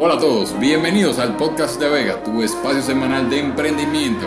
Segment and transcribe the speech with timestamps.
[0.00, 4.26] Hola a todos, bienvenidos al podcast de Vega, tu espacio semanal de emprendimiento,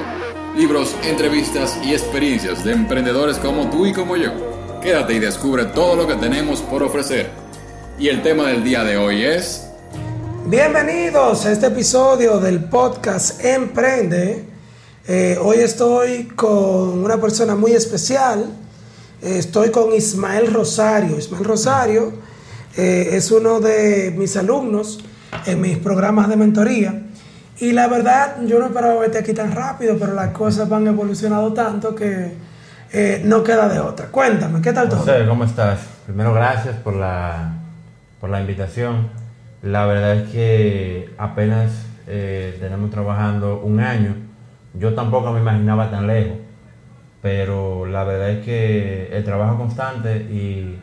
[0.54, 4.32] libros, entrevistas y experiencias de emprendedores como tú y como yo.
[4.82, 7.30] Quédate y descubre todo lo que tenemos por ofrecer.
[7.98, 9.66] Y el tema del día de hoy es...
[10.46, 14.44] Bienvenidos a este episodio del podcast Emprende.
[15.08, 18.46] Eh, hoy estoy con una persona muy especial.
[19.22, 21.18] Eh, estoy con Ismael Rosario.
[21.18, 22.12] Ismael Rosario
[22.76, 25.00] eh, es uno de mis alumnos
[25.46, 27.02] en mis programas de mentoría.
[27.60, 31.54] Y la verdad, yo no esperaba verte aquí tan rápido, pero las cosas van evolucionando
[31.54, 32.34] tanto que
[32.92, 34.08] eh, no queda de otra.
[34.08, 35.06] Cuéntame, ¿qué tal todo?
[35.28, 35.80] ¿cómo estás?
[36.06, 37.54] Primero, gracias por la,
[38.20, 39.10] por la invitación.
[39.62, 44.16] La verdad es que apenas eh, tenemos trabajando un año.
[44.74, 46.38] Yo tampoco me imaginaba tan lejos,
[47.22, 50.80] pero la verdad es que el trabajo constante y,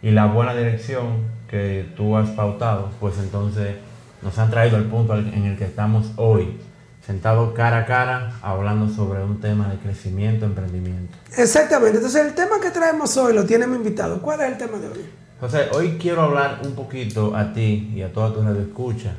[0.00, 3.74] y la buena dirección que tú has pautado, pues entonces
[4.22, 6.58] nos han traído al punto en el que estamos hoy,
[7.06, 11.16] sentados cara a cara, hablando sobre un tema de crecimiento, emprendimiento.
[11.36, 11.96] Exactamente.
[11.96, 14.20] Entonces, el tema que traemos hoy lo tiene mi invitado.
[14.20, 15.04] ¿Cuál es el tema de hoy?
[15.40, 19.14] José, hoy quiero hablar un poquito a ti y a toda tu radio escucha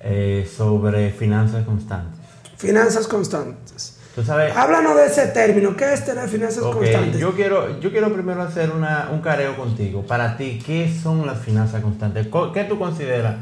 [0.00, 2.18] eh, sobre finanzas constantes.
[2.56, 3.96] Finanzas constantes.
[4.14, 5.76] Tú sabes, Háblanos de ese término.
[5.76, 7.20] ¿Qué es tener finanzas ok, constantes?
[7.20, 10.02] yo quiero, yo quiero primero hacer una- un careo contigo.
[10.02, 12.26] Para ti, ¿qué son las finanzas constantes?
[12.26, 13.36] Co- ¿Qué tú consideras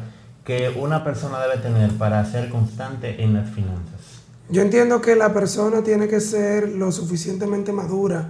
[0.47, 4.23] que una persona debe tener para ser constante en las finanzas?
[4.49, 8.29] Yo entiendo que la persona tiene que ser lo suficientemente madura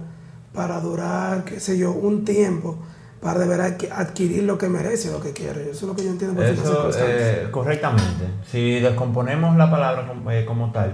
[0.51, 2.79] para durar, qué sé yo, un tiempo
[3.21, 5.61] para deber adqu- adquirir lo que merece, lo que quiere.
[5.69, 8.25] Eso es lo que yo entiendo por Eso, eh, correctamente.
[8.51, 10.93] Si descomponemos la palabra como, eh, como tal,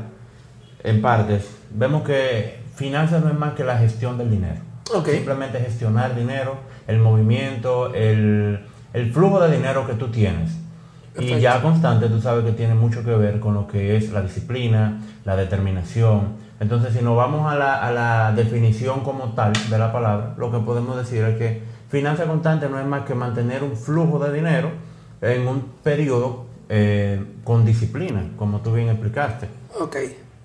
[0.84, 4.60] en partes, vemos que finanzas no es más que la gestión del dinero.
[4.94, 5.08] Ok.
[5.08, 6.58] Simplemente gestionar dinero,
[6.88, 10.52] el movimiento, el, el flujo de dinero que tú tienes.
[11.14, 11.38] Perfecto.
[11.38, 14.22] Y ya constante, tú sabes que tiene mucho que ver con lo que es la
[14.22, 16.42] disciplina, la determinación.
[16.60, 20.52] Entonces, si nos vamos a la, a la definición como tal de la palabra, lo
[20.52, 24.34] que podemos decir es que finanza constante no es más que mantener un flujo de
[24.34, 24.70] dinero
[25.22, 29.48] en un periodo eh, con disciplina, como tú bien explicaste.
[29.80, 29.98] Ok.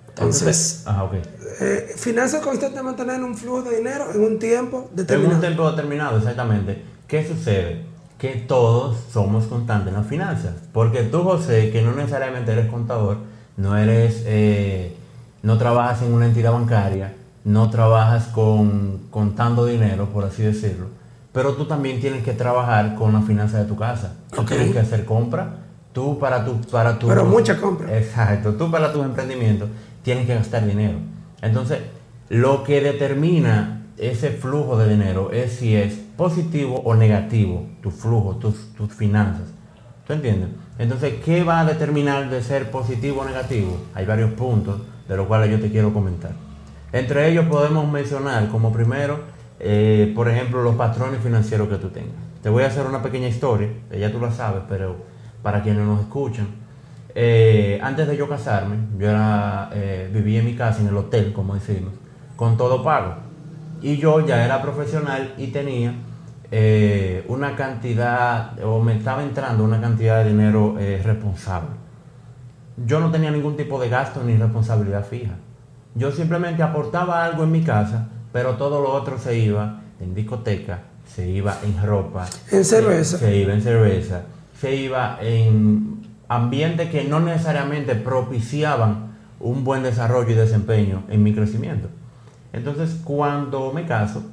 [0.09, 1.13] Entonces, Ajá, ok.
[1.61, 5.35] eh, finanzas constantes es mantener un flujo de dinero en un tiempo En determinado.
[5.35, 6.83] un tiempo determinado, exactamente.
[7.07, 7.85] ¿Qué sucede?
[8.19, 10.53] Que todos somos constantes en las finanzas.
[10.71, 13.17] Porque tú, José, que no necesariamente eres contador,
[13.57, 14.95] no eres, eh,
[15.41, 17.13] no trabajas en una entidad bancaria,
[17.43, 20.87] no trabajas con contando dinero, por así decirlo,
[21.31, 24.15] pero tú también tienes que trabajar con la finanza de tu casa.
[24.35, 25.57] Tú tienes que hacer compra,
[25.93, 27.97] tú para tu, para tu Pero mucha compra.
[27.97, 29.69] Exacto, tú para tus emprendimientos
[30.03, 30.97] tienes que gastar dinero.
[31.41, 31.79] Entonces,
[32.29, 38.35] lo que determina ese flujo de dinero es si es positivo o negativo tu flujo,
[38.35, 39.53] tus, tus finanzas.
[40.05, 40.49] ¿Tú entiendes?
[40.77, 43.77] Entonces, ¿qué va a determinar de ser positivo o negativo?
[43.95, 46.31] Hay varios puntos de los cuales yo te quiero comentar.
[46.91, 49.21] Entre ellos podemos mencionar como primero,
[49.61, 52.11] eh, por ejemplo, los patrones financieros que tú tengas.
[52.43, 54.97] Te voy a hacer una pequeña historia, ya tú la sabes, pero
[55.41, 56.47] para quienes nos escuchan.
[57.15, 61.31] Eh, antes de yo casarme, yo era, eh, vivía en mi casa, en el hotel,
[61.31, 61.93] como decimos,
[62.35, 63.13] con todo pago.
[63.81, 65.93] Y yo ya era profesional y tenía
[66.51, 71.69] eh, una cantidad, o me estaba entrando una cantidad de dinero eh, responsable.
[72.85, 75.33] Yo no tenía ningún tipo de gasto ni responsabilidad fija.
[75.95, 80.79] Yo simplemente aportaba algo en mi casa, pero todo lo otro se iba en discoteca,
[81.05, 83.17] se iba en ropa, En cerveza.
[83.17, 84.21] se iba en cerveza,
[84.59, 85.99] se iba en
[86.29, 89.09] ambientes que no necesariamente propiciaban
[89.39, 91.89] un buen desarrollo y desempeño en mi crecimiento.
[92.53, 94.23] Entonces, cuando me caso,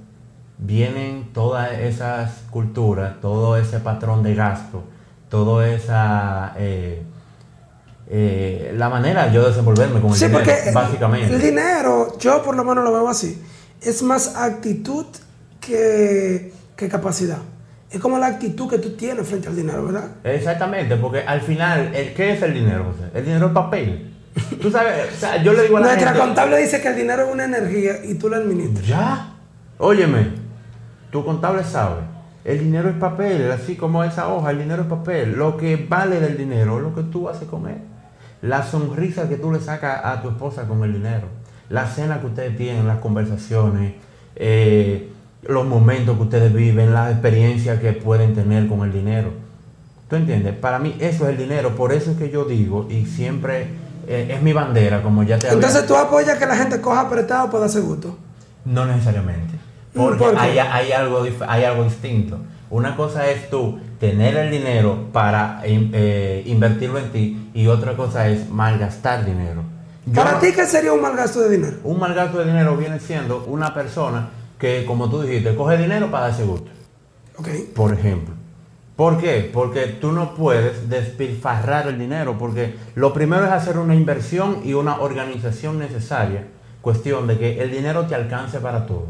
[0.58, 4.84] vienen todas esas culturas, todo ese patrón de gasto,
[5.28, 6.54] toda esa...
[6.58, 7.02] eh,
[8.08, 11.34] eh, la manera de yo desenvolverme con el Sí, dinero, porque básicamente.
[11.34, 13.42] el dinero, yo por lo menos lo veo así,
[13.82, 15.06] es más actitud
[15.60, 17.38] que, que capacidad.
[17.90, 20.08] Es como la actitud que tú tienes frente al dinero, ¿verdad?
[20.24, 23.10] Exactamente, porque al final, el, ¿qué es el dinero, José?
[23.14, 24.12] El dinero es papel.
[24.60, 26.26] Tú sabes, o sea, yo le digo a la Nuestra gente...
[26.26, 28.86] contable dice que el dinero es una energía y tú la administras.
[28.86, 29.32] Ya.
[29.78, 30.30] Óyeme,
[31.10, 32.02] tu contable sabe.
[32.44, 35.32] El dinero es papel, así como esa hoja, el dinero es papel.
[35.36, 37.78] Lo que vale del dinero es lo que tú haces con él.
[38.42, 41.26] La sonrisa que tú le sacas a tu esposa con el dinero.
[41.70, 43.94] La cena que ustedes tienen, las conversaciones,
[44.36, 45.10] eh,
[45.42, 49.30] los momentos que ustedes viven, las experiencias que pueden tener con el dinero.
[50.08, 50.54] ¿Tú entiendes?
[50.54, 51.74] Para mí eso es el dinero.
[51.74, 53.66] Por eso es que yo digo, y siempre
[54.06, 57.00] eh, es mi bandera, como ya te había- Entonces tú apoyas que la gente coja
[57.00, 58.16] apretado para darse gusto.
[58.64, 59.55] No necesariamente.
[59.96, 62.38] Porque hay, hay algo, hay algo distinto.
[62.70, 68.28] Una cosa es tú tener el dinero para eh, invertirlo en ti y otra cosa
[68.28, 69.62] es malgastar dinero.
[70.04, 71.76] Yo Para no- ti, ¿qué sería un mal gasto de dinero?
[71.84, 74.28] un mal gasto de dinero viene siendo una persona
[74.58, 76.70] que, como tú dijiste, coge dinero para darse gusto,
[77.38, 77.48] Ok.
[77.74, 78.34] por ejemplo.
[78.96, 79.50] ¿Por qué?
[79.52, 84.72] Porque tú no puedes despilfarrar el dinero, porque lo primero es hacer una inversión y
[84.72, 86.46] una organización necesaria,
[86.80, 89.08] cuestión de que el dinero te alcance para todo.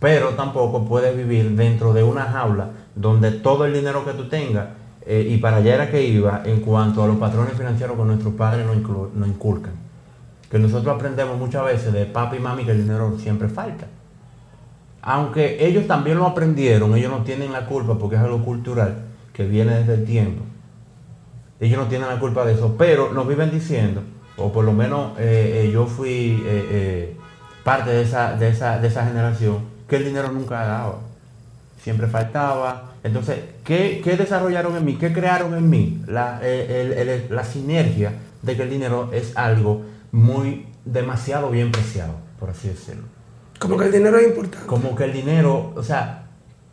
[0.00, 4.68] Pero tampoco puedes vivir dentro de una jaula donde todo el dinero que tú tengas,
[5.04, 8.34] eh, y para allá era que iba en cuanto a los patrones financieros que nuestros
[8.34, 8.76] padres nos,
[9.14, 9.72] nos inculcan.
[10.50, 13.86] Que nosotros aprendemos muchas veces de papi y mami que el dinero siempre falta.
[15.02, 19.46] Aunque ellos también lo aprendieron, ellos no tienen la culpa porque es algo cultural que
[19.46, 20.42] viene desde el tiempo.
[21.60, 24.02] Ellos no tienen la culpa de eso, pero nos viven diciendo,
[24.36, 26.42] o por lo menos eh, eh, yo fui
[27.64, 30.98] parte de esa, de, esa, de esa generación, que el dinero nunca daba.
[31.82, 32.92] Siempre faltaba.
[33.04, 34.96] Entonces, ¿qué, qué desarrollaron en mí?
[34.96, 36.02] ¿Qué crearon en mí?
[36.06, 38.12] La, el- el- la sinergia
[38.42, 39.82] de que el dinero es algo
[40.12, 43.04] muy demasiado bien preciado, por así decirlo.
[43.58, 44.66] Como que el dinero es importante.
[44.66, 46.26] Como que el dinero, o sea,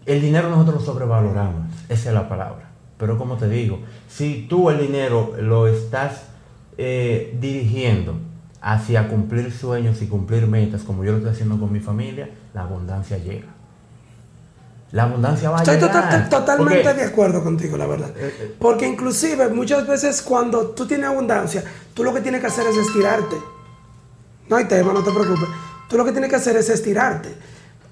[0.06, 2.70] el dinero nosotros lo sobrevaloramos, esa es la palabra.
[2.98, 6.24] Pero como te digo, si tú el dinero lo estás
[6.78, 8.16] eh, dirigiendo
[8.62, 12.62] hacia cumplir sueños y cumplir metas, como yo lo estoy haciendo con mi familia, la
[12.64, 13.48] abundancia llega.
[14.92, 15.92] La abundancia va a Estoy llegar.
[15.92, 18.10] total- totalmente Porque- de acuerdo contigo, la verdad.
[18.16, 18.56] Eh, eh.
[18.58, 21.64] Porque inclusive muchas veces cuando tú tienes abundancia,
[21.94, 23.36] tú lo que tienes que hacer es estirarte.
[24.48, 25.50] No hay tema, no te preocupes.
[25.90, 27.30] Tú lo que tienes que hacer es estirarte.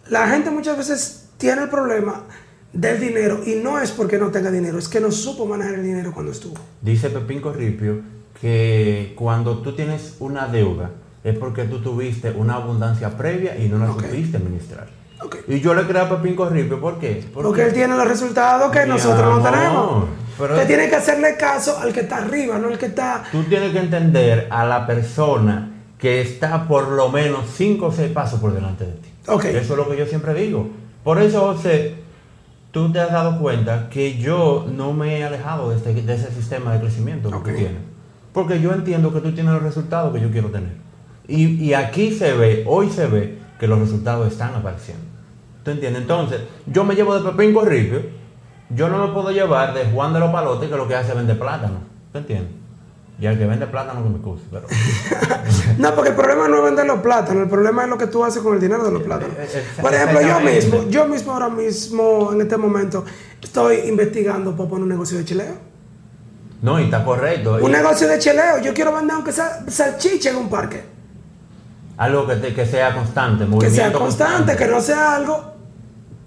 [0.10, 2.24] La gente muchas veces tiene el problema
[2.72, 5.84] del dinero y no es porque no tenga dinero, es que no supo manejar el
[5.84, 6.56] dinero cuando estuvo.
[6.82, 8.02] Dice Pepín Corripio
[8.40, 10.92] que cuando tú tienes una deuda
[11.24, 14.02] es porque tú tuviste una abundancia previa y no la Ok.
[14.04, 14.88] supiste administrar.
[15.48, 17.24] Y yo le creo a Pepín Corripio, ¿por qué?
[17.34, 20.06] Porque él tiene los resultados que Mi nosotros no tenemos.
[20.38, 23.24] pero- Usted tiene que hacerle caso al que está arriba, no al que está...
[23.32, 28.12] Tú tienes que entender a la persona que está por lo menos 5 o 6
[28.12, 29.10] pasos por delante de ti.
[29.28, 29.46] Ok.
[29.46, 30.68] Eso es lo que yo siempre digo.
[31.06, 31.96] Por eso, José,
[32.72, 36.32] tú te has dado cuenta que yo no me he alejado de, este- de ese
[36.34, 37.82] sistema de crecimiento que tú tienes.
[38.34, 40.74] Porque yo entiendo que tú tienes los resultados que yo quiero tener.
[41.28, 45.04] Y, y aquí se ve, hoy se ve, que los resultados están apareciendo.
[45.64, 46.02] ¿Tú entiendes?
[46.02, 48.02] Entonces, yo me llevo de Pepín Corripio,
[48.70, 51.16] yo no me puedo llevar de Juan de los Palotes, que lo que hace es
[51.16, 51.80] vender plátano.
[52.12, 52.52] ¿Tú entiendes?
[53.20, 54.68] Y al que vende plátano que me excuse, pero...
[55.78, 58.26] No, porque el problema no es vender los plátanos, el problema es lo que tú
[58.26, 59.36] haces con el dinero de los plátanos.
[59.38, 63.06] eh, eh, Por ejemplo, yo mismo, yo mismo ahora mismo, en este momento,
[63.42, 65.54] estoy investigando para poner un negocio de chileo.
[66.62, 67.60] No, y está correcto.
[67.62, 70.93] Un Y negocio de chileo, yo quiero vender aunque sea salchicha en un parque.
[71.98, 75.54] Algo que, te- que sea constante, Que movimiento sea constante, que no sea algo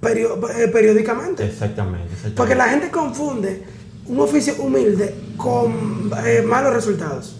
[0.02, 1.44] eh, periódicamente.
[1.44, 2.36] Exactamente, exactamente.
[2.36, 3.64] Porque la gente confunde
[4.06, 7.36] un oficio humilde con eh, malos resultados.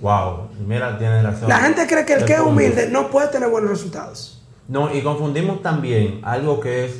[0.00, 1.48] Wow, mira, tienes razón.
[1.48, 4.44] La gente cree que el que es humilde no puede tener buenos resultados.
[4.68, 6.92] No, y confundimos también algo que es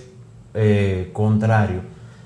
[0.55, 1.83] eh, contrario,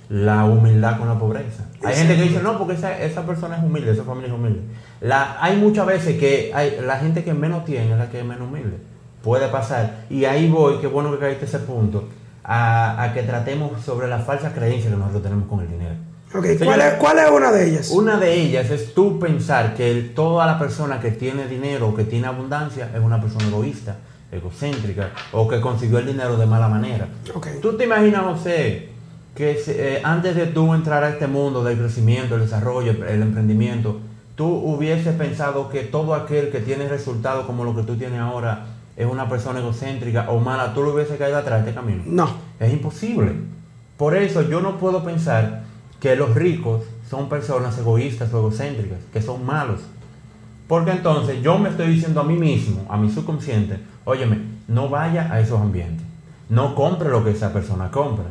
[0.08, 1.66] la humildad con la pobreza.
[1.82, 4.60] Hay gente que dice, no, porque esa, esa persona es humilde, esa familia es humilde.
[5.00, 8.24] La, hay muchas veces que hay, la gente que menos tiene es la que es
[8.24, 8.76] menos humilde.
[9.22, 10.04] Puede pasar.
[10.10, 12.08] Y ahí voy, qué bueno que caíste ese punto,
[12.44, 15.94] a, a que tratemos sobre la falsa creencia que nosotros tenemos con el dinero.
[16.34, 17.90] Ok, Señor, ¿cuál es, cuál es una de ellas?
[17.90, 21.94] Una de ellas es tú pensar que el- toda la persona que tiene dinero o
[21.94, 23.96] que tiene abundancia es una persona egoísta,
[24.30, 27.08] egocéntrica o que consiguió el dinero de mala manera.
[27.34, 27.48] Ok.
[27.60, 28.88] Tú te imaginas, José,
[29.34, 34.00] que eh, antes de tú entrar a este mundo del crecimiento, el desarrollo, el emprendimiento,
[34.40, 38.68] tú hubieses pensado que todo aquel que tiene resultados como lo que tú tienes ahora
[38.96, 42.04] es una persona egocéntrica o mala, tú lo hubieses caído atrás de este camino.
[42.06, 42.26] No.
[42.58, 43.34] Es imposible.
[43.98, 45.64] Por eso yo no puedo pensar
[46.00, 49.80] que los ricos son personas egoístas o egocéntricas, que son malos.
[50.66, 55.30] Porque entonces yo me estoy diciendo a mí mismo, a mi subconsciente, óyeme, no vaya
[55.30, 56.06] a esos ambientes.
[56.48, 58.24] No compre lo que esa persona compra.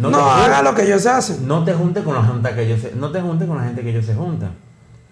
[0.00, 1.46] No, haga lo que ellos hacen.
[1.46, 3.82] no te junte con la gente que ellos se, no te junte con la gente
[3.82, 4.64] que ellos se juntan.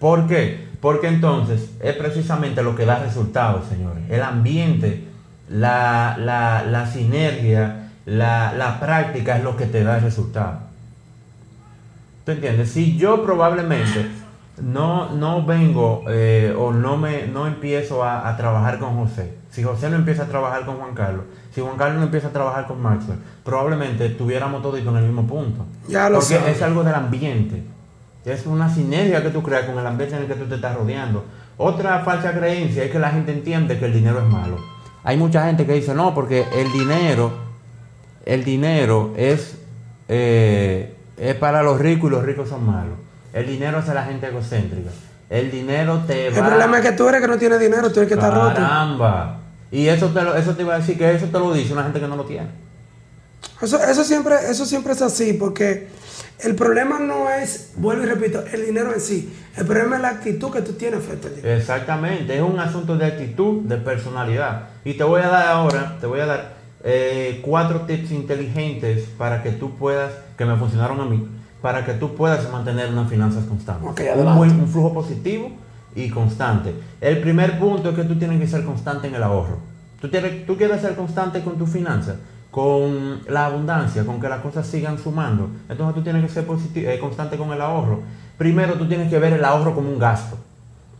[0.03, 0.67] ¿Por qué?
[0.81, 4.03] Porque entonces es precisamente lo que da resultados, señores.
[4.09, 5.07] El ambiente,
[5.47, 10.59] la, la, la sinergia, la, la práctica es lo que te da el resultado.
[12.25, 12.69] ¿Tú entiendes?
[12.69, 14.07] Si yo probablemente
[14.61, 19.63] no, no vengo eh, o no me no empiezo a, a trabajar con José, si
[19.63, 21.23] José no empieza a trabajar con Juan Carlos,
[21.55, 25.25] si Juan Carlos no empieza a trabajar con Maxwell, probablemente estuviéramos todos en el mismo
[25.25, 25.65] punto.
[25.87, 27.63] Ya lo Porque es algo del ambiente.
[28.25, 30.75] Es una sinergia que tú creas con el ambiente en el que tú te estás
[30.75, 31.25] rodeando.
[31.57, 34.57] Otra falsa creencia es que la gente entiende que el dinero es malo.
[35.03, 37.33] Hay mucha gente que dice, no, porque el dinero,
[38.25, 39.57] el dinero es,
[40.07, 42.95] eh, es para los ricos y los ricos son malos.
[43.33, 44.89] El dinero es a la gente egocéntrica.
[45.29, 46.37] El dinero te va...
[46.37, 48.55] El problema es que tú eres que no tienes dinero, tú eres que estás roto.
[48.55, 49.39] Caramba.
[49.71, 51.83] Y eso te, lo- eso te iba a decir que eso te lo dice una
[51.83, 52.47] gente que no lo tiene.
[53.61, 55.87] Eso, eso, siempre, eso siempre es así, porque
[56.43, 59.33] el problema no es, vuelvo y repito, el dinero en sí.
[59.55, 61.55] El problema es la actitud que tú tienes frente al dinero.
[61.55, 64.69] Exactamente, es un asunto de actitud, de personalidad.
[64.83, 69.41] Y te voy a dar ahora, te voy a dar eh, cuatro tips inteligentes para
[69.41, 71.27] que tú puedas, que me funcionaron a mí,
[71.61, 73.89] para que tú puedas mantener unas finanzas constantes.
[73.89, 75.51] Ok, un, buen, un flujo positivo
[75.95, 76.73] y constante.
[76.99, 79.59] El primer punto es que tú tienes que ser constante en el ahorro.
[80.01, 82.17] Tú, tienes, tú quieres ser constante con tus finanzas,
[82.53, 85.49] con la abundancia, con que las cosas sigan sumando.
[85.67, 88.01] Entonces tú tienes que ser positi- eh, constante con el ahorro.
[88.37, 90.37] Primero tú tienes que ver el ahorro como un gasto.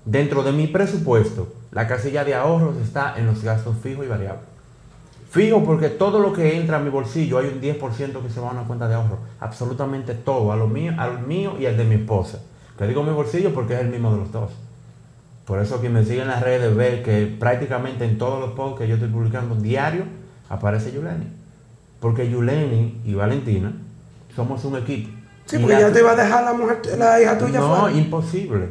[0.03, 4.41] Dentro de mi presupuesto, la casilla de ahorros está en los gastos fijos y variables.
[5.29, 8.49] Fijo porque todo lo que entra a mi bolsillo hay un 10% que se va
[8.49, 9.19] a una cuenta de ahorro.
[9.39, 12.39] Absolutamente todo, a lo mío, al mío y al de mi esposa.
[12.79, 14.49] Que digo mi bolsillo porque es el mismo de los dos.
[15.45, 18.79] Por eso quien me sigue en las redes ve que prácticamente en todos los posts
[18.79, 20.05] que yo estoy publicando diario
[20.49, 21.27] aparece Yuleni.
[22.03, 23.71] Porque Yuleni y Valentina
[24.35, 25.09] somos un equipo.
[25.45, 27.97] Sí, porque ya te iba a dejar la mujer, la hija tuya no, fuera.
[27.97, 28.67] imposible.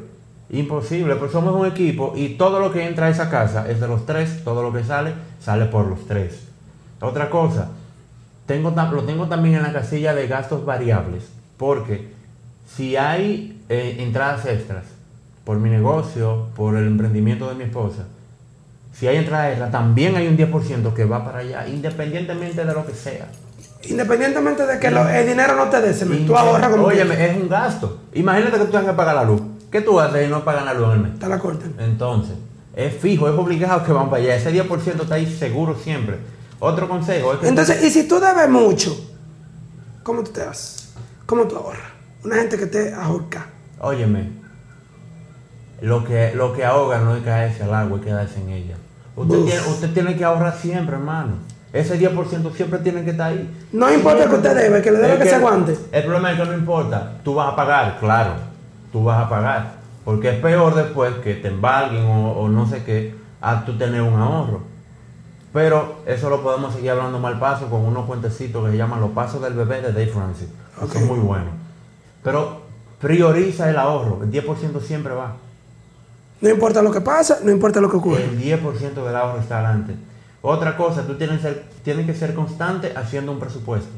[0.51, 3.89] Imposible, pues somos un equipo y todo lo que entra a esa casa es de
[3.89, 6.43] los tres, todo lo que sale, sale por los tres.
[7.01, 7.69] Otra cosa,
[8.45, 12.13] tengo, lo tengo también en la casilla de gastos variables, porque
[12.67, 14.85] si hay eh, entradas extras
[15.45, 18.05] por mi negocio, por el emprendimiento de mi esposa,
[18.93, 22.87] si hay entradas extras, también hay un 10% que va para allá, independientemente de lo
[22.87, 23.29] que sea.
[23.85, 27.03] Independientemente de que lo- el dinero no te dé, se me- tú ahorras como Oye,
[27.03, 27.99] es un gasto.
[28.15, 29.43] Imagínate que tú tengas que pagar la luz.
[29.71, 31.19] ¿Qué tú haces y no pagas la luz en el mes?
[31.19, 31.75] Te la cortan.
[31.79, 32.35] Entonces,
[32.77, 34.37] es fijo, es obligado que van para allá.
[34.37, 36.19] Ese 10% está ahí seguro siempre.
[36.61, 37.49] Otro consejo es que...
[37.49, 38.95] Entonces, y si tú debes mucho,
[40.03, 40.91] ¿cómo tú te haces?
[41.27, 41.91] ¿Cómo tú ahorras?
[42.25, 43.47] Una gente que te ahorca.
[43.81, 44.31] Óyeme,
[45.83, 48.77] lo que, lo que ahoga no es caerse al agua, es quedarse en ella.
[49.17, 49.45] Usted Uf.
[49.45, 51.33] tiene, usted tiene que ahorrar siempre, hermano.
[51.73, 53.51] Ese 10% siempre tiene que estar ahí.
[53.73, 55.77] No importa que usted debe, que le debe Es que se aguante.
[55.91, 57.15] El problema es que no importa.
[57.25, 58.33] Tú vas a pagar, claro.
[58.93, 59.73] Tú vas a pagar.
[60.05, 64.03] Porque es peor después que te embarguen o, o no sé qué, a tú tener
[64.03, 64.61] un ahorro.
[65.53, 69.11] Pero eso lo podemos seguir hablando mal paso con unos cuentecitos que se llaman Los
[69.11, 70.49] Pasos del Bebé de Dave Francis.
[70.79, 70.93] que Ok.
[70.93, 71.53] Son muy buenos.
[72.23, 72.63] Pero
[73.01, 74.21] prioriza el ahorro.
[74.23, 75.35] El 10% siempre va.
[76.43, 78.25] No importa lo que pasa, no importa lo que ocurre.
[78.25, 79.95] El 10% del ahorro está adelante.
[80.43, 83.89] Otra cosa, tú tienes, ser- tienes que ser constante haciendo un presupuesto.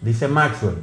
[0.00, 0.78] Dice Maxwell,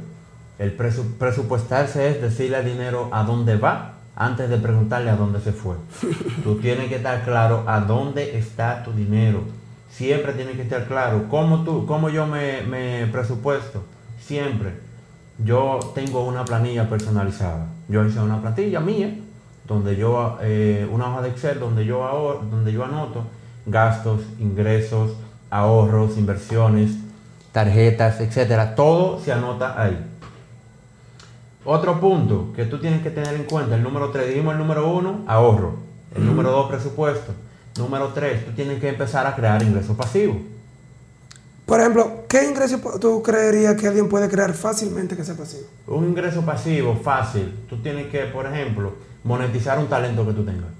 [0.58, 5.40] el presu- presupuestarse es decirle al dinero a dónde va antes de preguntarle a dónde
[5.40, 5.74] se fue.
[6.44, 9.42] tú tienes que estar claro a dónde está tu dinero.
[9.90, 11.24] Siempre tienes que estar claro.
[11.28, 13.82] ¿Cómo, tú, cómo yo me, me presupuesto?
[14.20, 14.74] Siempre.
[15.44, 17.66] Yo tengo una planilla personalizada.
[17.88, 19.16] Yo hice una plantilla mía,
[19.68, 23.24] donde yo, eh, una hoja de Excel donde yo, ahor- donde yo anoto
[23.66, 25.12] gastos, ingresos,
[25.50, 26.92] ahorros, inversiones,
[27.52, 28.74] tarjetas, etcétera.
[28.74, 30.06] Todo se anota ahí.
[31.64, 34.90] Otro punto que tú tienes que tener en cuenta, el número 3, dijimos el número
[34.90, 35.74] 1, ahorro.
[36.14, 37.32] El número 2, presupuesto.
[37.76, 40.38] Número 3, tú tienes que empezar a crear ingresos pasivos.
[41.66, 45.64] Por ejemplo, ¿qué ingreso tú creerías que alguien puede crear fácilmente que sea pasivo?
[45.86, 48.94] Un ingreso pasivo fácil, tú tienes que, por ejemplo,
[49.24, 50.70] monetizar un talento que tú tengas.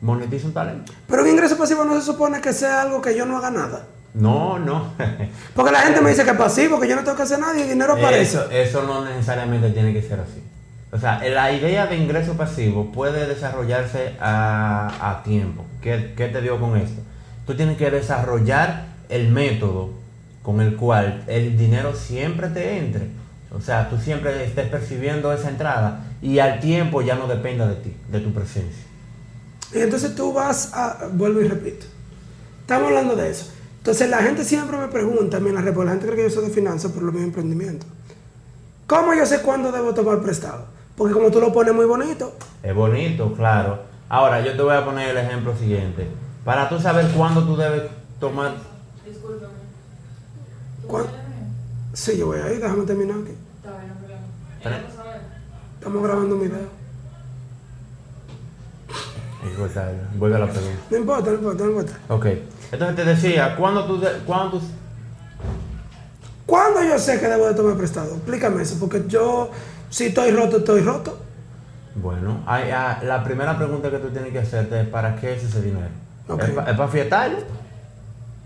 [0.00, 0.92] Monetiza un talento.
[1.06, 3.86] Pero un ingreso pasivo no se supone que sea algo que yo no haga nada.
[4.14, 4.92] No, no.
[5.54, 7.56] Porque la gente me dice que es pasivo, que yo no tengo que hacer nada
[7.56, 8.22] y el dinero aparece.
[8.22, 10.42] Eso, eso no necesariamente tiene que ser así.
[10.90, 15.64] O sea, la idea de ingreso pasivo puede desarrollarse a, a tiempo.
[15.82, 17.02] ¿Qué, qué te digo con esto?
[17.46, 19.90] Tú tienes que desarrollar el método
[20.42, 23.08] con el cual el dinero siempre te entre.
[23.54, 27.76] O sea, tú siempre estés percibiendo esa entrada y al tiempo ya no dependa de
[27.76, 28.84] ti, de tu presencia.
[29.74, 31.86] Y entonces tú vas a, vuelvo y repito,
[32.60, 33.50] estamos hablando de eso.
[33.78, 36.46] Entonces la gente siempre me pregunta, a mí en la gente cree que yo soy
[36.46, 37.86] de finanzas por lo mío emprendimiento.
[38.86, 40.64] ¿Cómo yo sé cuándo debo tomar prestado?
[40.96, 43.78] Porque como tú lo pones muy bonito, Es bonito, claro.
[44.08, 46.08] Ahora, yo te voy a poner el ejemplo siguiente.
[46.44, 47.82] Para tú saber cuándo tú debes
[48.18, 48.54] tomar...
[49.06, 49.52] Discúlpame.
[50.82, 51.04] ¿Tú ¿Cuál?
[51.04, 51.46] sabes mío?
[51.92, 53.32] sí, yo voy ahí, déjame terminar aquí.
[55.78, 56.78] Estamos grabando un video.
[60.16, 60.78] Vuelve a la pregunta.
[60.90, 61.92] No importa, no importa, no importa.
[62.08, 62.26] Ok.
[62.72, 64.00] Entonces te decía, ¿cuándo tú...
[64.00, 64.64] de- cuándo tú
[66.46, 68.14] ¿Cuándo yo sé que debo de tomar prestado?
[68.14, 69.50] Explícame eso, porque yo,
[69.90, 71.18] si estoy roto, estoy roto.
[71.94, 75.44] Bueno, hay- ah, la primera pregunta que tú tienes que hacerte es ¿para qué es
[75.44, 75.88] ese dinero?
[76.38, 77.38] ¿Es, para fiestarlo?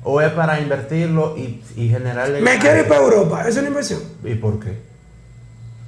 [0.05, 2.41] ¿O es para invertirlo y, y generarle...
[2.41, 4.01] Me quiero ir para Europa, ¿es una inversión?
[4.25, 4.81] ¿Y por qué?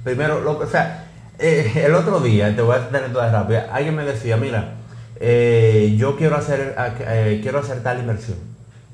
[0.05, 1.07] Primero, o sea,
[1.39, 4.75] eh, el otro día, te voy a tener toda rápida, alguien me decía, mira,
[5.19, 8.37] eh, yo quiero hacer, eh, quiero hacer tal inversión.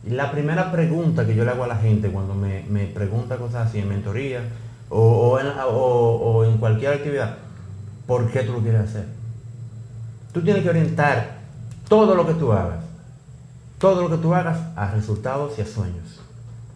[0.08, 3.36] Y la primera pregunta que yo le hago a la gente cuando me, me pregunta
[3.36, 4.40] cosas así en mentoría
[4.88, 7.36] o, o en, o en cualquier actividad,
[8.08, 9.04] ¿por qué tú lo quieres hacer?
[10.32, 11.40] Tú tienes que orientar
[11.90, 12.86] todo lo que tú hagas,
[13.80, 16.22] todo lo que tú hagas a resultados y a sueños.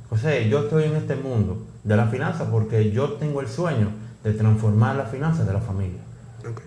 [0.10, 4.04] O sea, yo estoy en este mundo de la finanza porque yo tengo el sueño
[4.26, 6.00] de transformar las finanzas de la familia.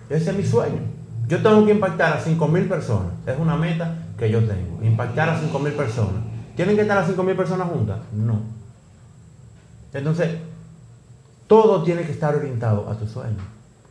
[0.08, 0.78] Ese es mi sueño.
[1.26, 3.12] Yo tengo que impactar a 5.000 personas.
[3.26, 4.80] Es una meta que yo tengo.
[4.80, 6.22] Impactar a 5.000 personas.
[6.54, 7.98] ¿Tienen que estar las 5.000 personas juntas?
[8.12, 8.40] No.
[9.92, 10.38] Entonces,
[11.48, 13.42] todo tiene que estar orientado a tu sueño.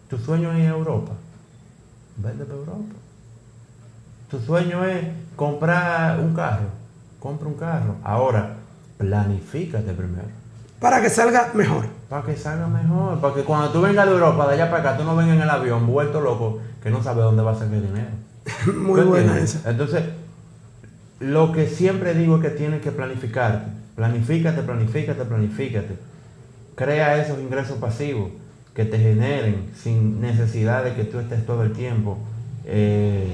[0.09, 1.11] Tu sueño es Europa.
[2.15, 2.95] Vete para Europa.
[4.31, 6.69] Tu sueño es comprar un carro.
[7.19, 7.95] Compra un carro.
[8.01, 8.55] Ahora,
[8.97, 10.29] planifícate primero.
[10.79, 11.96] Para que salga mejor.
[12.09, 13.19] Para que salga mejor.
[13.19, 15.41] Para que cuando tú vengas de Europa, de allá para acá, tú no vengas en
[15.41, 18.09] el avión vuelto loco que no sabe dónde va a sacar dinero.
[18.75, 19.69] Muy ¿Tú buena esa.
[19.69, 20.03] Entonces,
[21.19, 23.71] lo que siempre digo es que tienes que planificarte.
[23.95, 25.95] Planifícate, planifícate, planifícate.
[26.75, 28.29] Crea esos ingresos pasivos
[28.75, 32.19] que te generen sin necesidad de que tú estés todo el tiempo
[32.63, 33.33] eh,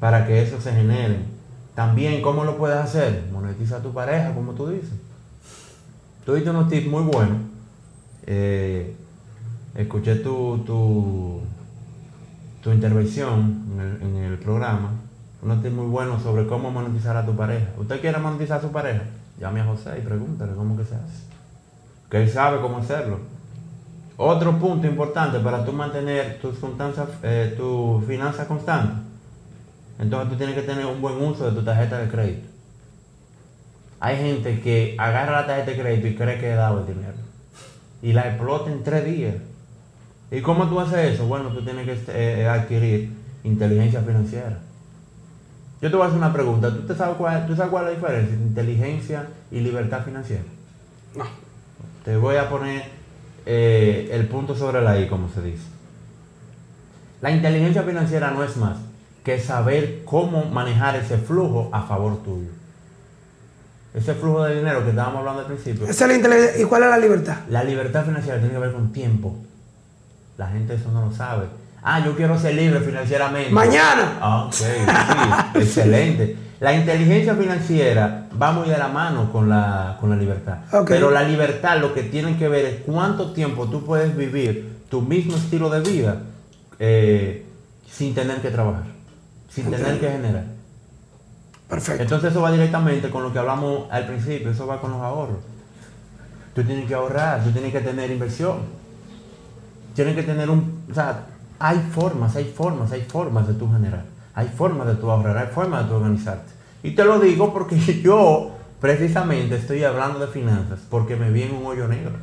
[0.00, 1.18] para que eso se genere.
[1.76, 3.22] También, ¿cómo lo puedes hacer?
[3.32, 4.90] Monetiza a tu pareja, como tú dices.
[6.30, 7.38] Tú diste unos tips muy buenos.
[8.24, 8.94] Eh,
[9.74, 11.40] escuché tu, tu,
[12.62, 13.64] tu intervención
[14.00, 14.92] en el, programa.
[15.42, 17.66] Unos tips muy buenos sobre cómo monetizar a tu pareja.
[17.78, 19.02] ¿Usted quiere monetizar a su pareja?
[19.40, 21.24] Llame a José y pregúntale cómo que se hace.
[22.08, 23.18] Que él sabe cómo hacerlo.
[24.16, 26.58] Otro punto importante para tú mantener tus
[27.24, 28.98] eh, tu finanzas constantes.
[29.98, 32.49] Entonces tú tienes que tener un buen uso de tu tarjeta de crédito.
[34.00, 37.14] Hay gente que agarra la tarjeta de crédito y cree que he dado el dinero.
[38.02, 39.34] Y la explota en tres días.
[40.30, 41.26] ¿Y cómo tú haces eso?
[41.26, 43.12] Bueno, tú tienes que eh, adquirir
[43.44, 44.58] inteligencia financiera.
[45.82, 46.72] Yo te voy a hacer una pregunta.
[46.72, 50.44] ¿Tú, te sabes cuál, ¿Tú sabes cuál es la diferencia entre inteligencia y libertad financiera?
[51.14, 51.24] No.
[52.04, 52.84] Te voy a poner
[53.44, 55.64] eh, el punto sobre la I, como se dice.
[57.20, 58.78] La inteligencia financiera no es más
[59.24, 62.59] que saber cómo manejar ese flujo a favor tuyo.
[63.92, 65.86] Ese flujo de dinero que estábamos hablando al principio.
[65.86, 66.62] Esa es la inteligencia.
[66.62, 67.36] ¿Y cuál es la libertad?
[67.48, 69.36] La libertad financiera tiene que ver con tiempo.
[70.38, 71.46] La gente eso no lo sabe.
[71.82, 73.50] Ah, yo quiero ser libre financieramente.
[73.50, 74.18] Mañana.
[74.20, 74.64] Ah, ok, sí,
[75.58, 76.36] excelente.
[76.60, 80.58] La inteligencia financiera va muy de la mano con la, con la libertad.
[80.72, 80.88] Ok.
[80.88, 85.00] Pero la libertad lo que tiene que ver es cuánto tiempo tú puedes vivir tu
[85.00, 86.20] mismo estilo de vida
[86.78, 87.46] eh,
[87.90, 88.84] sin tener que trabajar,
[89.48, 90.44] sin tener que generar.
[91.70, 92.02] Perfecto.
[92.02, 95.38] Entonces eso va directamente con lo que hablamos al principio, eso va con los ahorros.
[96.52, 98.58] Tú tienes que ahorrar, tú tienes que tener inversión.
[99.94, 100.82] Tienes que tener un...
[100.90, 101.26] O sea,
[101.60, 104.04] hay formas, hay formas, hay formas de tú generar.
[104.34, 106.52] Hay formas de tú ahorrar, hay formas de tú organizarte.
[106.82, 111.54] Y te lo digo porque yo precisamente estoy hablando de finanzas porque me vi en
[111.54, 112.14] un hoyo negro.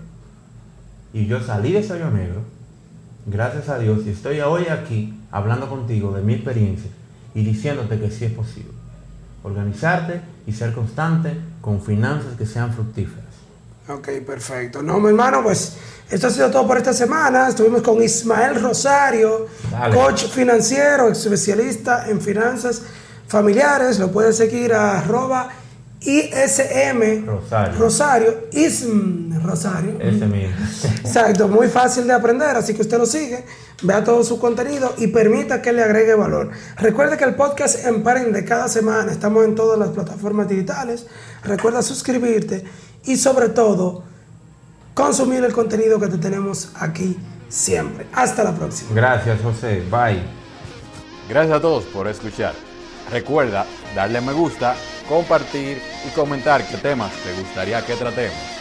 [1.13, 2.41] Y yo salí de ese hoyo negro,
[3.25, 6.91] gracias a Dios, y estoy hoy aquí hablando contigo de mi experiencia
[7.33, 8.76] y diciéndote que sí es posible
[9.43, 13.25] organizarte y ser constante con finanzas que sean fructíferas.
[13.89, 14.81] Ok, perfecto.
[14.81, 15.77] No, mi hermano, pues
[16.09, 17.47] esto ha sido todo por esta semana.
[17.47, 19.95] Estuvimos con Ismael Rosario, Dale.
[19.95, 22.81] coach financiero, especialista en finanzas
[23.27, 23.99] familiares.
[23.99, 25.49] Lo puedes seguir a arroba
[26.07, 27.77] ISM Rosario.
[27.77, 29.99] Rosario, ISM Rosario.
[29.99, 30.55] Ese mismo.
[31.03, 33.43] Exacto, muy fácil de aprender, así que usted lo sigue,
[33.83, 36.51] vea todo su contenido y permita que le agregue valor.
[36.77, 41.07] Recuerde que el podcast Emprende cada semana, estamos en todas las plataformas digitales.
[41.43, 42.63] Recuerda suscribirte
[43.03, 44.03] y sobre todo
[44.93, 47.17] consumir el contenido que te tenemos aquí
[47.49, 48.07] siempre.
[48.13, 48.91] Hasta la próxima.
[48.93, 49.83] Gracias, José.
[49.91, 50.23] Bye.
[51.27, 52.53] Gracias a todos por escuchar.
[53.11, 54.75] Recuerda darle me gusta,
[55.07, 58.56] compartir y comentar qué temas te gustaría que tratemos.